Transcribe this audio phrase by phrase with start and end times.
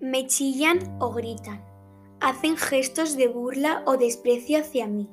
[0.00, 1.62] Me chillan o gritan,
[2.20, 5.10] hacen gestos de burla o desprecio hacia mí,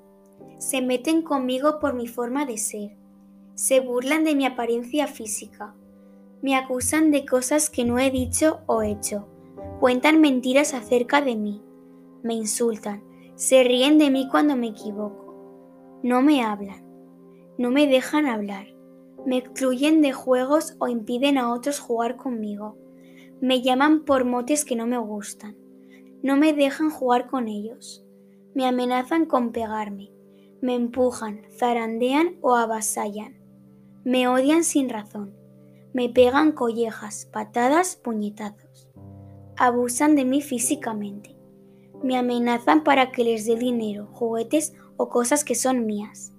[0.60, 2.96] se meten conmigo por mi forma de ser,
[3.56, 5.76] se burlan de mi apariencia física,
[6.42, 9.28] me acusan de cosas que no he dicho o hecho,
[9.80, 11.62] cuentan mentiras acerca de mí,
[12.24, 13.04] me insultan,
[13.36, 16.91] se ríen de mí cuando me equivoco, no me hablan,
[17.58, 18.68] no me dejan hablar,
[19.26, 22.78] me excluyen de juegos o impiden a otros jugar conmigo
[23.42, 25.58] me llaman por motes que no me gustan.
[26.22, 28.06] No me dejan jugar con ellos.
[28.54, 30.12] Me amenazan con pegarme.
[30.62, 33.42] Me empujan, zarandean o avasallan.
[34.04, 35.34] Me odian sin razón.
[35.92, 38.88] Me pegan collejas, patadas, puñetazos.
[39.58, 41.36] Abusan de mí físicamente.
[42.04, 46.32] Me amenazan para que les dé dinero, juguetes o cosas que son mías.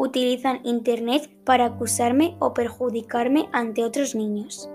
[0.00, 4.70] Utilizan Internet para acusarme o perjudicarme ante otros niños.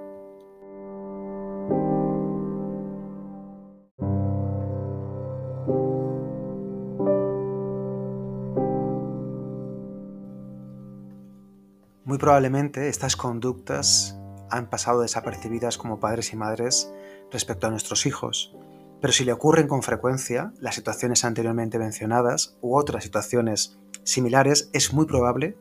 [12.04, 16.94] Muy probablemente estas conductas han pasado desapercibidas como padres y madres
[17.32, 18.54] respecto a nuestros hijos,
[19.00, 24.94] pero si le ocurren con frecuencia las situaciones anteriormente mencionadas u otras situaciones similares, es
[24.94, 25.58] muy probable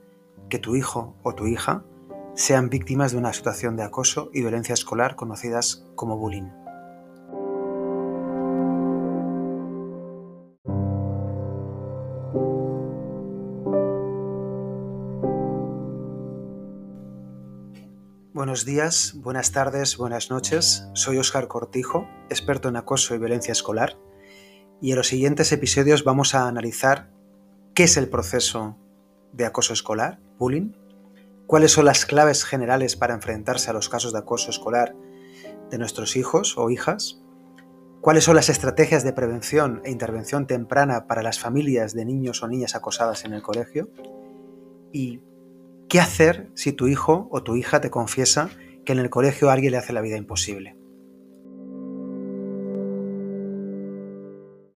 [0.48, 1.84] que tu hijo o tu hija
[2.34, 6.50] sean víctimas de una situación de acoso y violencia escolar conocidas como bullying.
[18.34, 20.88] Buenos días, buenas tardes, buenas noches.
[20.94, 23.98] Soy Óscar Cortijo, experto en acoso y violencia escolar,
[24.80, 27.10] y en los siguientes episodios vamos a analizar
[27.74, 28.76] qué es el proceso
[29.32, 30.72] de acoso escolar, bullying,
[31.46, 34.94] cuáles son las claves generales para enfrentarse a los casos de acoso escolar
[35.70, 37.22] de nuestros hijos o hijas,
[38.00, 42.48] cuáles son las estrategias de prevención e intervención temprana para las familias de niños o
[42.48, 43.90] niñas acosadas en el colegio
[44.92, 45.20] y
[45.92, 48.48] ¿Qué hacer si tu hijo o tu hija te confiesa
[48.86, 50.74] que en el colegio alguien le hace la vida imposible?